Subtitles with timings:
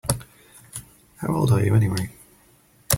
[1.17, 2.09] How old are you anyway?